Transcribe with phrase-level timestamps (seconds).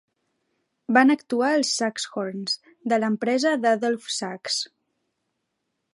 [0.97, 2.57] Van actuar en Saxhorns,
[2.93, 4.59] de l'empresa d'Adolph Sax.